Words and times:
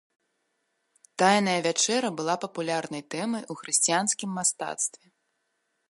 Тайная 1.23 1.57
вячэра 1.67 2.09
была 2.21 2.35
папулярнай 2.47 3.03
тэмай 3.17 3.43
у 3.53 3.59
хрысціянскім 3.61 4.29
мастацтве. 4.41 5.05